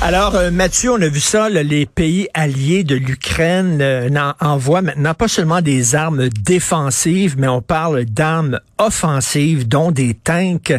[0.00, 4.08] Alors, euh, Mathieu, on a vu ça, les pays alliés de l'Ukraine euh,
[4.40, 10.72] envoient maintenant pas seulement des armes défensives, mais on parle d'armes offensives, dont des tanks.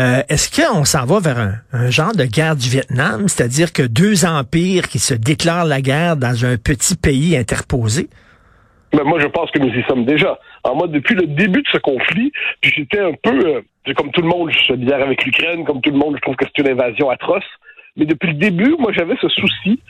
[0.00, 1.38] Euh, Est-ce qu'on s'en va vers
[1.72, 6.16] un, genre de guerre du Vietnam, c'est-à-dire que deux empires qui se déclarent la guerre
[6.16, 8.08] dans un petit pays interposé?
[8.92, 10.36] Ben moi, je pense que nous y sommes déjà.
[10.64, 12.32] En moi, depuis le début de ce conflit,
[12.62, 13.38] j'étais un peu,
[13.86, 16.22] euh, comme tout le monde, je suis solidaire avec l'Ukraine, comme tout le monde, je
[16.22, 17.44] trouve que c'est une invasion atroce.
[17.98, 19.80] Mais depuis le début, moi, j'avais ce souci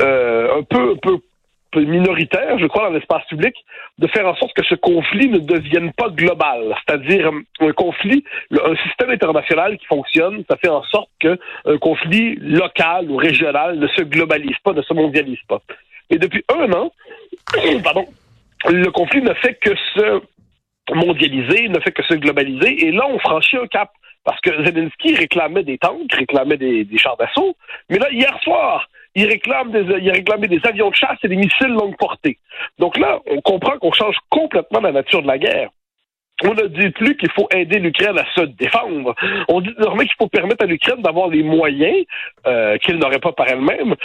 [0.00, 1.20] euh, un peu, un peu
[1.76, 3.54] minoritaire, je crois, dans l'espace public,
[3.98, 6.74] de faire en sorte que ce conflit ne devienne pas global.
[6.86, 11.36] C'est-à-dire un conflit, un système international qui fonctionne, ça fait en sorte qu'un
[11.80, 15.60] conflit local ou régional ne se globalise pas, ne se mondialise pas.
[16.10, 16.90] Et depuis un an,
[17.84, 18.06] pardon,
[18.66, 20.22] le conflit ne fait que se
[20.94, 23.90] mondialiser, ne fait que se globaliser, et là, on franchit un cap.
[24.24, 27.56] Parce que Zelensky réclamait des tanks, réclamait des, chars d'assaut,
[27.88, 31.36] mais là, hier soir, il réclame des, il réclamait des avions de chasse et des
[31.36, 32.38] missiles longue portée.
[32.78, 35.70] Donc là, on comprend qu'on change complètement la nature de la guerre.
[36.44, 39.14] On ne dit plus qu'il faut aider l'Ukraine à se défendre.
[39.48, 42.04] On dit désormais qu'il faut permettre à l'Ukraine d'avoir les moyens
[42.46, 43.96] euh, qu'elle n'aurait pas par elle-même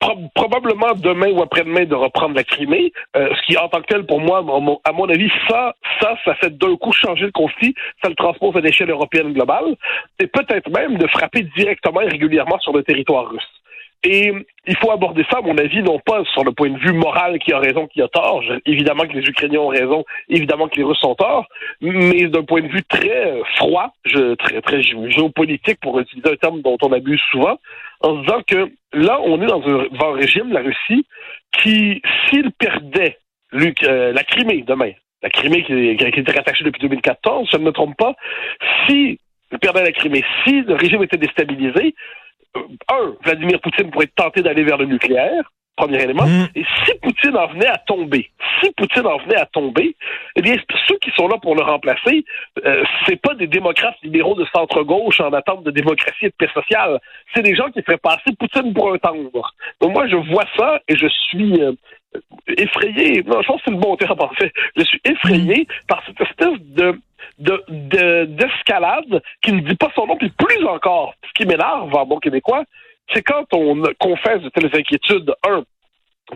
[0.00, 3.86] Pro probablement demain ou après-demain de reprendre la Crimée, euh, ce qui en tant que
[3.86, 4.38] tel pour moi,
[4.84, 8.56] à mon avis, ça, ça, ça fait d'un coup changer le conflit, ça le transpose
[8.56, 9.76] à l'échelle européenne globale,
[10.20, 13.57] et peut-être même de frapper directement et régulièrement sur le territoire russe.
[14.04, 14.32] Et
[14.66, 17.38] il faut aborder ça, à mon avis, non pas sur le point de vue moral
[17.40, 18.42] qui a raison, qui a tort.
[18.64, 21.46] évidemment que les Ukrainiens ont raison, évidemment que les Russes ont tort,
[21.80, 23.92] mais d'un point de vue très froid,
[24.38, 27.58] très, très géopolitique, pour utiliser un terme dont on abuse souvent,
[28.00, 31.04] en disant que là, on est dans un, dans un régime, la Russie,
[31.60, 33.18] qui, s'il perdait
[33.54, 34.92] euh, la Crimée demain,
[35.22, 38.14] la Crimée qui, qui, était rattachée depuis 2014, je ne me trompe pas,
[38.86, 39.18] si
[39.60, 41.94] perdait la Crimée, si le régime était déstabilisé,
[42.56, 46.26] un, Vladimir Poutine pourrait tenté d'aller vers le nucléaire, premier élément.
[46.26, 46.48] Mm.
[46.54, 49.96] Et si Poutine en venait à tomber, si Poutine en venait à tomber,
[50.36, 50.54] eh bien,
[50.88, 52.24] ceux qui sont là pour le remplacer,
[52.64, 56.50] euh, c'est pas des démocrates libéraux de centre-gauche en attente de démocratie et de paix
[56.52, 56.98] sociale.
[57.34, 59.54] C'est des gens qui feraient passer Poutine pour un tendre.
[59.80, 61.72] Donc moi, je vois ça et je suis euh,
[62.46, 63.22] effrayé.
[63.24, 64.52] Non, je pense que c'est le bon terme en fait.
[64.76, 65.86] Je suis effrayé mm.
[65.86, 66.98] par cette espèce de
[67.38, 72.06] de, d'escalade qui ne dit pas son nom, puis plus encore, ce qui m'énerve en
[72.06, 72.64] bon québécois,
[73.12, 75.62] c'est quand on confesse de telles inquiétudes, un,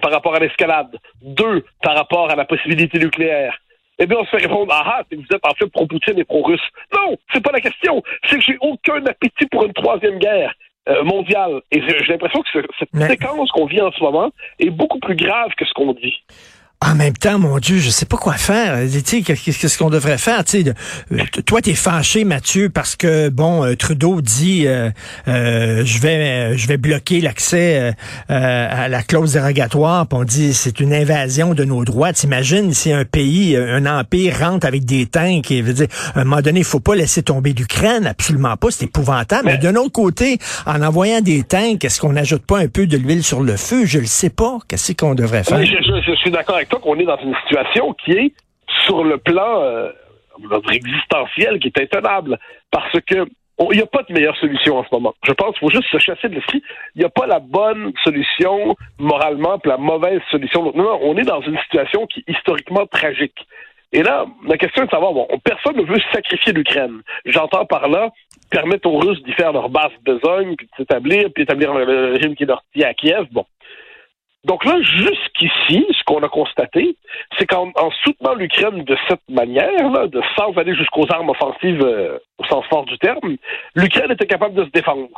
[0.01, 3.59] par rapport à l'escalade, deux, par rapport à la possibilité nucléaire,
[3.99, 6.67] eh bien, on se fait répondre, ah, ah vous êtes en fait pro-Poutine et pro-russe.
[6.95, 8.03] Non, c'est pas la question.
[8.25, 10.55] C'est que j'ai aucun appétit pour une troisième guerre.
[10.89, 11.63] Euh, mondiale.
[11.71, 15.51] Et j'ai l'impression que cette séquence qu'on vit en ce moment est beaucoup plus grave
[15.57, 16.25] que ce qu'on dit.
[16.85, 18.77] En même temps, mon Dieu, je sais pas quoi faire.
[18.91, 20.45] Qu'est-ce qu'on devrait faire?
[20.45, 20.75] Tu sais,
[21.13, 24.91] euh, toi, t'es fâché, Mathieu, parce que bon, euh, Trudeau dit euh,
[25.27, 27.95] je vais je vais bloquer l'accès
[28.29, 30.09] à la clause dérogatoire.
[30.09, 32.13] Puis on dit c'est une invasion de nos droits.
[32.13, 36.25] T'imagines si un pays, un empire rentre avec des tanks et veut dire à un
[36.25, 38.69] moment donné, il faut pas laisser tomber l'Ukraine, absolument pas.
[38.71, 39.43] C'est épouvantable.
[39.45, 42.97] Mais, d'un autre côté, en envoyant des tanks, est-ce qu'on n'ajoute pas un peu de
[42.97, 43.87] l'huile sur le feu?
[43.87, 44.59] Je le sais pas.
[44.67, 45.65] Qu'est-ce qu'on devrait faire?
[45.65, 48.35] Je, suis d'accord avec qu'on est dans une situation qui est,
[48.87, 49.91] sur le plan euh,
[50.73, 52.39] existentiel, qui est intenable.
[52.71, 53.27] Parce que
[53.71, 55.15] il n'y a pas de meilleure solution en ce moment.
[55.25, 56.63] Je pense qu'il faut juste se chasser de l'esprit.
[56.97, 60.65] Il n'y a pas la bonne solution moralement, puis la mauvaise solution.
[60.75, 63.47] Non, non, on est dans une situation qui est historiquement tragique.
[63.93, 67.03] Et là, la question est de savoir, bon, personne ne veut sacrifier l'Ukraine.
[67.27, 68.11] J'entends par là
[68.51, 72.35] permettre aux Russes d'y faire leur basse besogne, puis de s'établir, puis établir le régime
[72.35, 73.27] qui leur à Kiev.
[73.33, 73.45] Bon.
[74.45, 76.97] Donc là, jusqu'ici, qu'on a constaté,
[77.39, 77.73] c'est qu'en
[78.05, 82.85] soutenant l'Ukraine de cette manière, de sans aller jusqu'aux armes offensives euh, au sens fort
[82.85, 83.37] du terme,
[83.75, 85.09] l'Ukraine était capable de se défendre.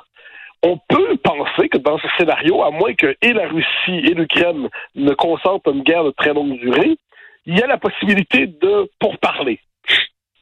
[0.63, 4.69] On peut penser que dans ce scénario, à moins que et la Russie et l'Ukraine
[4.95, 6.97] ne consentent une guerre de très longue durée,
[7.47, 9.59] il y a la possibilité de pourparler.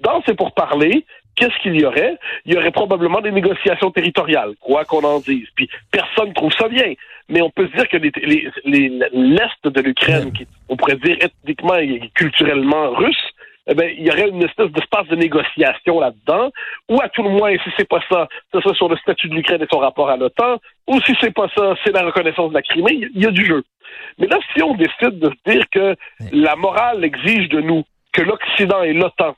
[0.00, 1.06] Dans ces pourparlers,
[1.42, 2.16] qu'est-ce qu'il y aurait?
[2.44, 5.48] Il y aurait probablement des négociations territoriales, quoi qu'on en dise.
[5.56, 6.94] Puis personne ne trouve ça bien.
[7.28, 12.10] Mais on peut se dire que l'Est de l'Ukraine, qui on pourrait dire ethniquement et
[12.14, 13.28] culturellement russe,
[13.68, 16.50] eh bien, il y aurait une espèce d'espace de négociation là-dedans,
[16.88, 19.34] ou à tout le moins, si c'est pas ça, ce serait sur le statut de
[19.34, 20.58] l'Ukraine et son rapport à l'OTAN,
[20.88, 23.46] ou si c'est pas ça, c'est la reconnaissance de la Crimée, il y a du
[23.46, 23.62] jeu.
[24.18, 25.94] Mais là, si on décide de se dire que
[26.32, 29.36] la morale exige de nous que l'Occident et l'OTAN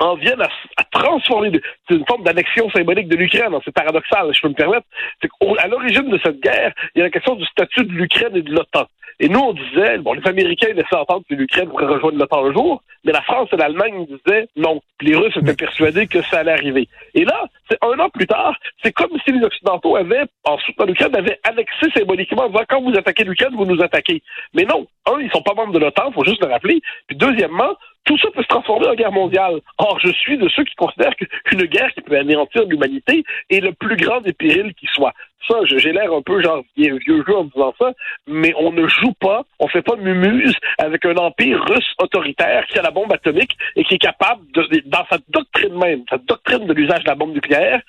[0.00, 1.52] en viennent à, à transformer.
[1.88, 3.54] C'est une forme d'annexion symbolique de l'Ukraine.
[3.54, 4.86] Hein, c'est paradoxal, je peux me permettre.
[5.20, 8.36] C'est qu'à l'origine de cette guerre, il y a la question du statut de l'Ukraine
[8.36, 8.86] et de l'OTAN.
[9.20, 12.52] Et nous, on disait, bon, les Américains laissaient entendre que l'Ukraine pourrait rejoindre l'OTAN un
[12.52, 14.80] jour, mais la France et l'Allemagne disaient non.
[15.00, 16.88] Les Russes étaient persuadés que ça allait arriver.
[17.14, 20.86] Et là, c'est un an plus tard, c'est comme si les Occidentaux avaient, en soutenant
[20.86, 24.22] l'Ukraine, avaient annexé symboliquement quand vous attaquez l'Ukraine, vous nous attaquez.
[24.54, 26.80] Mais non, un, ils sont pas membres de l'OTAN, faut juste le rappeler.
[27.06, 29.60] Puis deuxièmement, tout ça peut se transformer en guerre mondiale.
[29.78, 33.72] Or, je suis de ceux qui considèrent qu'une guerre qui peut anéantir l'humanité est le
[33.72, 35.12] plus grand des périls qui soit.
[35.48, 37.92] Ça, j'ai l'air un peu genre vieux jeu en disant ça,
[38.26, 42.78] mais on ne joue pas, on fait pas mumuse avec un empire russe autoritaire qui
[42.78, 46.66] a la bombe atomique et qui est capable, de, dans sa doctrine même, sa doctrine
[46.66, 47.80] de l'usage de la bombe nucléaire,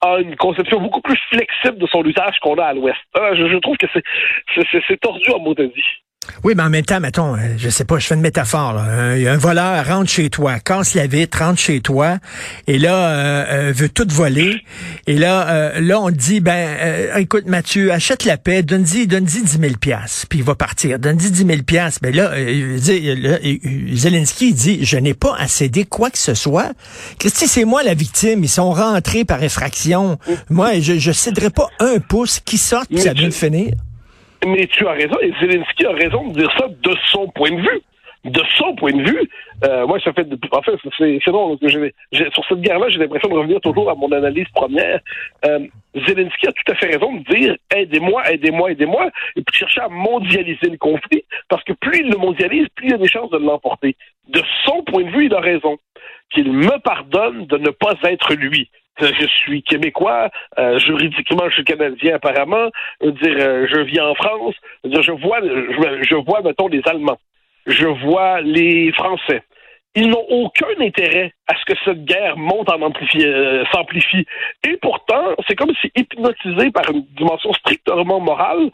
[0.00, 2.98] a une conception beaucoup plus flexible de son usage qu'on a à l'Ouest.
[3.16, 5.70] Euh, je, trouve que c'est tordu en mot dit.
[6.44, 8.72] Oui, mais en même temps, mettons, euh, je sais pas, je fais une métaphore.
[8.74, 8.82] Là.
[8.82, 12.18] Un, un voleur rentre chez toi, casse la vitre, rentre chez toi,
[12.66, 14.62] et là euh, euh, veut tout voler.
[15.06, 19.42] Et là, euh, là on dit, ben, euh, écoute Mathieu, achète la paix, donne-y, donne-y
[19.42, 20.98] 10 000 piastres, puis il va partir.
[20.98, 22.00] Donne-y 10 000 piastres.
[22.02, 23.38] Ben là, là
[23.92, 26.72] Zelensky dit, je n'ai pas à céder quoi que ce soit.
[27.18, 28.44] Christy, c'est moi la victime.
[28.44, 30.18] Ils sont rentrés par effraction.
[30.50, 33.72] Moi, je, je céderai pas un pouce qui sorte, puis ça vient de finir?
[34.46, 37.60] Mais tu as raison, et Zelensky a raison de dire ça de son point de
[37.60, 37.82] vue.
[38.24, 39.28] De son point de vue,
[39.64, 41.58] euh, moi, ça fait, en fait, c'est drôle.
[41.58, 45.00] sur cette guerre-là, j'ai l'impression de revenir toujours à mon analyse première.
[45.44, 45.66] Euh,
[46.06, 49.88] Zelensky a tout à fait raison de dire aidez-moi, aidez-moi, aidez-moi, et puis chercher à
[49.88, 53.38] mondialiser le conflit, parce que plus il le mondialise, plus il a des chances de
[53.38, 53.96] l'emporter.
[54.28, 55.78] De son point de vue, il a raison.
[56.30, 61.64] Qu'il me pardonne de ne pas être lui je suis québécois, euh, juridiquement je suis
[61.64, 62.68] canadien apparemment,
[63.00, 64.54] dire euh, je vis en France,
[64.84, 67.18] dire, je vois je, je, vois mettons les Allemands,
[67.66, 69.42] je vois les Français.
[69.94, 74.24] Ils n'ont aucun intérêt à ce que cette guerre monte en amplifie, euh, s'amplifie.
[74.66, 78.70] Et pourtant, c'est comme si hypnotisés par une dimension strictement morale,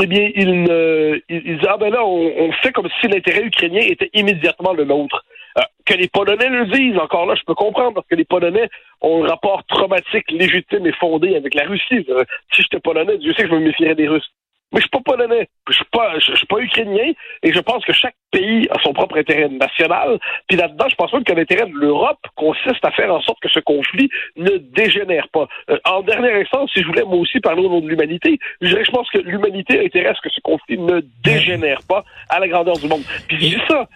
[0.00, 4.10] eh bien, ils, ils, disent ah ben là, on fait comme si l'intérêt ukrainien était
[4.14, 5.24] immédiatement le nôtre.
[5.58, 8.68] Euh, que les Polonais le disent, encore là, je peux comprendre, parce que les Polonais
[9.00, 12.04] ont un rapport traumatique légitime et fondé avec la Russie.
[12.08, 14.30] Euh, si j'étais Polonais, Dieu sait que je me méfierais des Russes.
[14.72, 17.12] Mais je suis pas polonais, je suis pas, suis pas ukrainien,
[17.42, 20.18] et je pense que chaque pays a son propre intérêt national.
[20.46, 23.48] Puis là-dedans, je pense même que l'intérêt de l'Europe consiste à faire en sorte que
[23.48, 25.48] ce conflit ne dégénère pas.
[25.70, 28.68] Euh, en dernière instance, si je voulais moi aussi parler au nom de l'humanité, je
[28.68, 32.04] dirais je pense que l'humanité a intérêt à ce que ce conflit ne dégénère pas
[32.28, 33.02] à la grandeur du monde.
[33.26, 33.88] Puis je dis ça,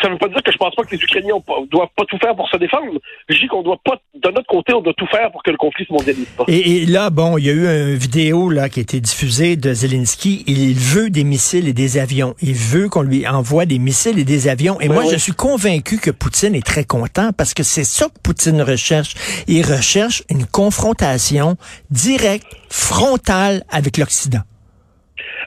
[0.00, 1.34] ça, veut pas dire que je pense pas que les Ukrainiens
[1.70, 2.98] doivent pas tout faire pour se défendre.
[3.28, 5.58] Je dis qu'on doit pas, de notre côté, on doit tout faire pour que le
[5.58, 6.44] conflit se mondialise pas.
[6.48, 9.56] Et, et là, bon, il y a eu une vidéo là qui a été diffusée
[9.56, 10.05] de Zelensky
[10.46, 12.34] il veut des missiles et des avions.
[12.40, 14.80] Il veut qu'on lui envoie des missiles et des avions.
[14.80, 18.20] Et moi, je suis convaincu que Poutine est très content parce que c'est ça que
[18.22, 19.14] Poutine recherche.
[19.46, 21.56] Il recherche une confrontation
[21.90, 24.42] directe, frontale avec l'Occident.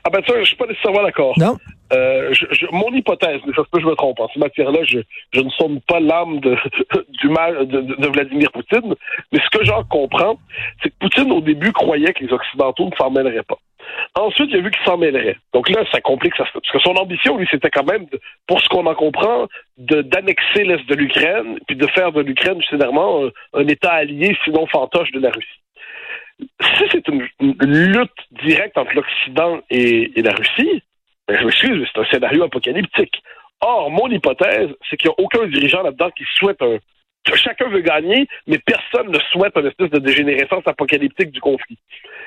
[0.04, 1.34] Ah ben ça, je suis pas nécessairement d'accord.
[1.38, 1.58] Non?
[1.92, 4.80] Euh, je, mon hypothèse, mais ça se peut que je me trompe, en cette matière-là,
[4.84, 5.00] je,
[5.34, 6.56] je, ne sonne pas l'âme de,
[7.22, 8.94] du mal de, de, Vladimir Poutine,
[9.32, 10.38] mais ce que j'en comprends,
[10.82, 13.58] c'est que Poutine, au début, croyait que les Occidentaux ne s'en mêleraient pas.
[14.16, 15.38] Ensuite, il a vu qu'il s'en mêlerait.
[15.54, 16.46] Donc là, ça complique ça.
[16.54, 18.06] Parce que son ambition, lui, c'était quand même,
[18.48, 19.48] pour ce qu'on en comprend,
[19.78, 24.66] d'annexer l'Est de l'Ukraine, puis de faire de l'Ukraine, généralement, un, un État allié, sinon
[24.68, 25.60] fantoche de la Russie
[26.78, 28.12] si c'est une, lutte
[28.44, 30.81] directe entre l'Occident et, et, la Russie,
[31.28, 33.21] ben, je m'excuse, c'est un scénario apocalyptique.
[33.62, 36.78] Or, mon hypothèse, c'est qu'il n'y a aucun dirigeant là-dedans qui souhaite un.
[37.36, 41.78] Chacun veut gagner, mais personne ne souhaite une espèce de dégénérescence apocalyptique du conflit.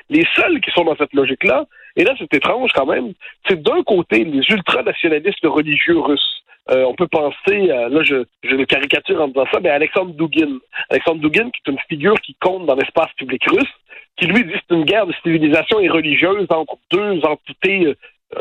[0.09, 3.13] Les seuls qui sont dans cette logique-là, et là c'est étrange quand même,
[3.47, 6.43] c'est d'un côté les ultranationalistes religieux russes.
[6.71, 10.59] Euh, on peut penser, là je, je le caricature en disant ça, mais Alexandre Dugin.
[10.89, 13.73] Alexandre Dugin, qui est une figure qui compte dans l'espace public russe,
[14.17, 17.95] qui lui dit c'est une guerre de civilisation et religieuse entre deux entités euh,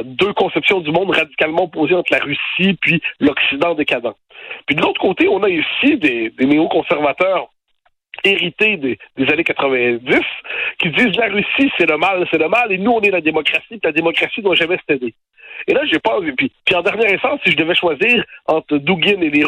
[0.05, 4.15] deux conceptions du monde radicalement opposées entre la Russie puis l'Occident décadent.
[4.67, 7.49] Puis de l'autre côté, on a ici des, néoconservateurs
[8.25, 8.99] hérités des,
[9.33, 10.21] années 90
[10.79, 13.21] qui disent la Russie c'est le mal, c'est le mal et nous on est la
[13.21, 15.15] démocratie, puis la démocratie doit jamais céder.
[15.69, 16.19] Et là, j'ai pas.
[16.37, 19.45] Puis, puis en dernière instance, si je devais choisir entre Dugin et les,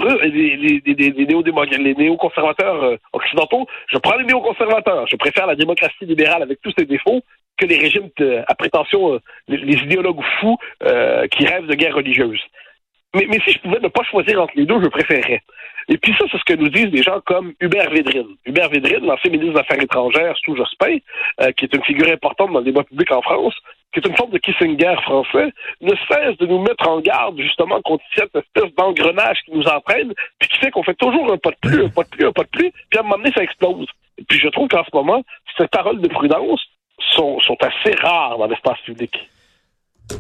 [0.85, 5.07] les néoconservateurs euh, occidentaux, je prends les néoconservateurs.
[5.09, 7.23] Je préfère la démocratie libérale avec tous ses défauts
[7.57, 8.11] que les régimes
[8.47, 9.19] à prétention, euh,
[9.49, 12.41] les, idéologues fous euh, qui rêvent de guerre religieuse.
[13.15, 15.41] Mais, si je pouvais ne pas choisir entre les deux, je préférerais.
[15.89, 18.37] Et puis ça, c'est ce que nous disent des gens comme Hubert Védrine.
[18.45, 20.97] Hubert Védrine, l'ancien ministre des Affaires étrangères sous Jospin,
[21.41, 23.55] euh, qui est une figure importante dans le débat public en France,
[23.93, 27.81] qui est une forme de Kissinger français, ne cesse de nous mettre en garde justement
[27.83, 31.51] contre cette espèce d'engrenage qui nous entraîne, puis qui fait qu'on fait toujours un pas
[31.51, 33.31] de plus, un pas de plus, un pas de plus, puis à un moment donné,
[33.33, 33.87] ça explose.
[34.19, 35.23] Et puis je trouve qu'en ce moment,
[35.57, 36.65] ces paroles de prudence
[36.99, 39.13] sont, sont assez rares dans l'espace public.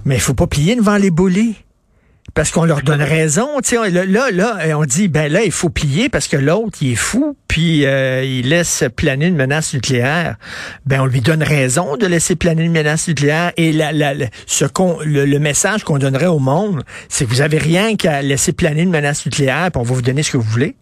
[0.04, 1.56] Mais il faut pas plier devant les bullies.
[2.34, 5.52] Parce qu'on leur donne raison, tu sais, là, là, là, on dit, ben là, il
[5.52, 9.72] faut plier parce que l'autre, il est fou, puis euh, il laisse planer une menace
[9.72, 10.36] nucléaire.
[10.84, 13.52] Ben, on lui donne raison de laisser planer une menace nucléaire.
[13.56, 14.14] Et la, la,
[14.46, 18.52] ce qu'on, le, message qu'on donnerait au monde, c'est que vous avez rien qu'à laisser
[18.52, 20.74] planer une menace nucléaire, puis on va vous donner ce que vous voulez.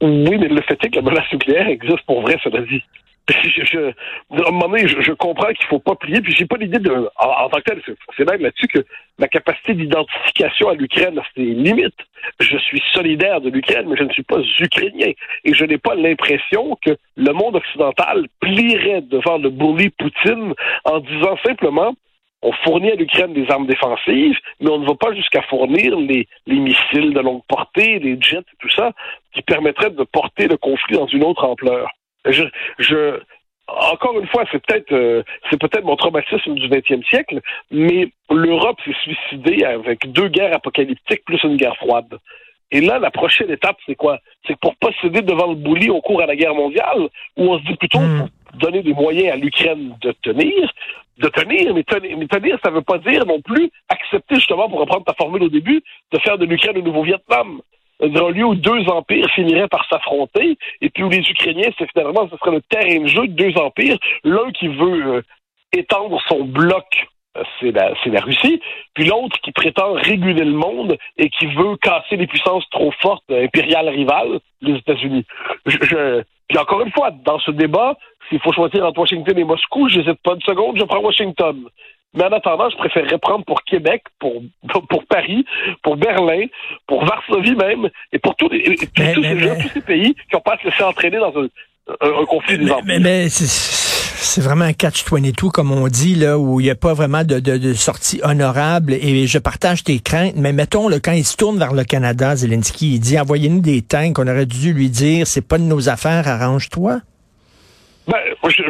[0.00, 2.82] Oui, mais le fait est que la menace nucléaire existe pour vrai, cela dit
[3.28, 3.92] je, je,
[4.30, 7.62] donné, je, comprends qu'il faut pas plier, puis j'ai pas l'idée de, en, tant que
[7.62, 7.82] tel,
[8.16, 8.80] c'est même là-dessus que
[9.18, 11.94] ma capacité d'identification à l'Ukraine a ses limites.
[12.40, 15.12] Je suis solidaire de l'Ukraine, mais je ne suis pas ukrainien.
[15.44, 21.00] Et je n'ai pas l'impression que le monde occidental plierait devant le bully Poutine en
[21.00, 21.94] disant simplement
[22.42, 26.26] on fournit à l'Ukraine des armes défensives, mais on ne va pas jusqu'à fournir les,
[26.46, 28.92] les missiles de longue portée, les jets et tout ça,
[29.34, 31.90] qui permettraient de porter le conflit dans une autre ampleur.
[32.26, 32.44] Je,
[32.78, 33.20] je,
[33.68, 38.78] encore une fois, c'est peut-être euh, c'est peut-être mon traumatisme du 20e siècle, mais l'Europe
[38.84, 42.18] s'est suicidée avec deux guerres apocalyptiques plus une guerre froide.
[42.72, 44.18] Et là, la prochaine étape, c'est quoi?
[44.46, 47.58] C'est pour pas céder devant le bouli au cours à la guerre mondiale, où on
[47.58, 48.28] se dit plutôt hmm.
[48.60, 50.72] donner des moyens à l'Ukraine de tenir,
[51.18, 54.80] de tenir, mais tenir, mais tenir, ça veut pas dire non plus accepter justement, pour
[54.80, 57.60] reprendre ta formule au début, de faire de l'Ukraine le nouveau Vietnam
[58.02, 62.28] un lieu où deux empires finiraient par s'affronter, et puis où les Ukrainiens, c'est finalement,
[62.30, 65.22] ce serait le terrain de jeu de deux empires, l'un qui veut euh,
[65.72, 66.86] étendre son bloc
[67.36, 68.60] euh, c'est la, Russie,
[68.94, 73.22] puis l'autre qui prétend réguler le monde et qui veut casser les puissances trop fortes
[73.30, 75.24] euh, impériales rivales, les États-Unis.
[75.64, 77.96] Puis encore une fois, dans ce débat,
[78.28, 81.64] s'il faut choisir entre Washington et Moscou, j'hésite pas une seconde, je prends Washington.
[82.14, 84.42] Mais en attendant, je préférerais prendre pour Québec, pour,
[84.88, 85.44] pour Paris,
[85.82, 86.46] pour Berlin,
[86.86, 88.88] pour Varsovie même, et pour tous, les, tous,
[89.72, 93.28] ces, pays qui n'ont pas à se laisser entraîner dans un, conflit des Mais, mais
[93.28, 97.40] c'est vraiment un catch-22, comme on dit, là, où il n'y a pas vraiment de,
[97.40, 98.92] de, sortie honorable.
[98.94, 102.36] Et je partage tes craintes, mais mettons, là, quand il se tourne vers le Canada,
[102.36, 105.88] Zelensky, il dit envoyez-nous des tanks, on aurait dû lui dire c'est pas de nos
[105.88, 107.00] affaires, arrange-toi.
[108.08, 108.18] Ben,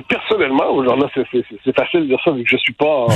[0.09, 3.07] personnellement, genre là, c'est facile de dire ça vu que je suis pas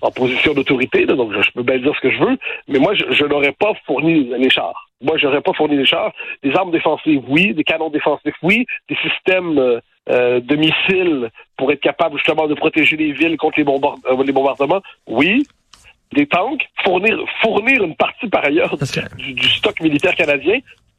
[0.00, 2.38] en, position d'autorité, donc je, peux bien dire ce que je veux,
[2.68, 4.88] mais moi, je, n'aurais pas fourni les chars.
[5.00, 6.12] Moi, j'aurais pas fourni les chars.
[6.42, 7.54] Des armes défensives, oui.
[7.54, 8.66] Des canons défensifs, oui.
[8.88, 13.60] Des systèmes euh, euh, de missiles pour être capable justement de protéger les villes contre
[13.60, 15.46] les, euh, les bombardements, oui
[16.12, 18.76] des tanks, fournir, fournir une partie par ailleurs
[19.18, 20.58] du, stock militaire canadien,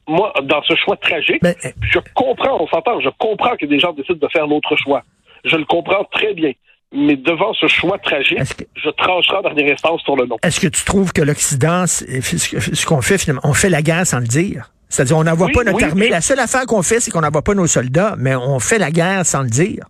[0.09, 3.93] moi, dans ce choix tragique, eh, je comprends, on s'entend, je comprends que des gens
[3.93, 5.03] décident de faire l'autre choix.
[5.45, 6.51] Je le comprends très bien.
[6.91, 8.39] Mais devant ce choix tragique,
[8.75, 10.37] je trancherai en dernière instance sur le nom.
[10.41, 14.19] Est-ce que tu trouves que l'Occident, ce qu'on fait finalement, on fait la guerre sans
[14.19, 14.71] le dire?
[14.89, 16.09] C'est-à-dire, on n'envoie pas notre armée.
[16.09, 18.89] La seule affaire qu'on fait, c'est qu'on n'envoie pas nos soldats, mais on fait la
[18.89, 19.85] guerre sans le dire.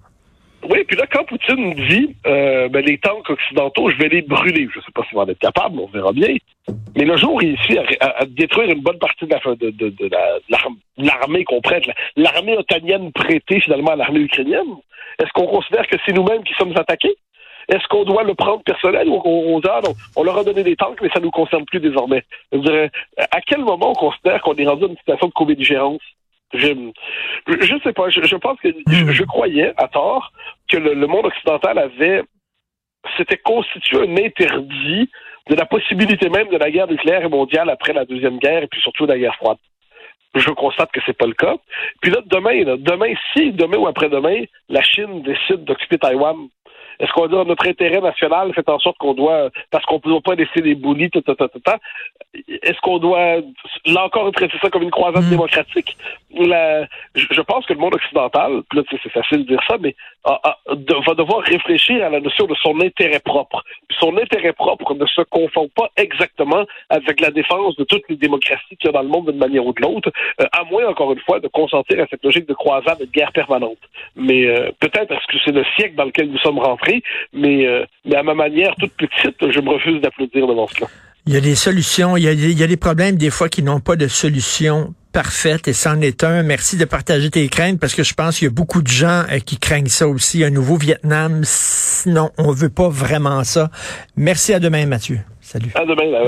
[0.69, 4.67] Oui, puis là, quand Poutine dit euh, ben, les tanks occidentaux, je vais les brûler,
[4.71, 6.35] je ne sais pas s'il va en être capable, on verra bien.
[6.95, 9.89] Mais le jour où il réussit à, détruire une bonne partie de, la, de, de,
[9.89, 10.09] de
[10.97, 11.85] l'armée qu'on prête,
[12.15, 14.75] l'armée otanienne prêtée finalement à l'armée ukrainienne,
[15.19, 17.15] est-ce qu'on considère que c'est nous-mêmes qui sommes attaqués?
[17.69, 19.61] Est-ce qu'on doit le prendre personnel ou on, on,
[20.15, 22.23] on, leur a donné des tanks, mais ça ne nous concerne plus désormais?
[22.51, 26.01] Je dirais, à quel moment on considère qu'on est rendu dans une situation de co-belligérance?
[26.53, 26.91] Je
[27.47, 28.09] je sais pas.
[28.09, 30.31] Je, pense que je, croyais à tort
[30.67, 32.23] que le, monde occidental avait
[33.17, 35.09] s'était constitué un interdit
[35.49, 38.81] de la possibilité même de la guerre nucléaire mondiale après la deuxième guerre et puis
[38.81, 39.57] surtout la guerre froide.
[40.35, 41.55] Je constate que c'est pas le cas.
[42.01, 46.49] Puis là, demain, demain, si demain ou après-demain, la Chine décide d'occuper Taïwan,
[46.99, 50.21] est-ce qu'on dit notre intérêt national fait en sorte qu'on doit, parce qu'on ne peut
[50.21, 51.71] pas laisser des boulis, tout, tout, tout, tout,
[52.47, 53.37] est-ce qu'on doit,
[53.85, 55.29] là encore, traiter ça comme une croisade hmm.
[55.29, 55.97] démocratique?
[56.31, 61.41] je pense que le monde occidental, là, c'est facile de dire ça, mais va devoir
[61.41, 63.63] réfléchir à la notion de son intérêt propre.
[63.99, 68.77] son intérêt propre ne se confond pas exactement avec la défense de toutes les démocraties
[68.77, 71.11] qu'il y a dans le monde d'une manière ou de l'autre, euh, à moins, encore
[71.13, 73.79] une fois, de consentir à cette logique de croisade et de guerre permanente.
[74.15, 76.88] Mais euh, peut-être parce que c'est le siècle dans lequel nous sommes rentrés,
[77.33, 80.87] mais, euh, mais à ma manière toute petite, je me refuse d'applaudir devant cela.
[81.25, 83.49] Il y a des solutions, il y a, il y a des problèmes des fois
[83.49, 86.43] qui n'ont pas de solution parfaite et c'en est un.
[86.43, 89.23] Merci de partager tes craintes parce que je pense qu'il y a beaucoup de gens
[89.31, 91.41] euh, qui craignent ça aussi, un nouveau Vietnam.
[91.43, 93.69] Sinon, on veut pas vraiment ça.
[94.15, 95.19] Merci à demain, Mathieu.
[95.41, 95.71] Salut.
[95.75, 96.19] À demain.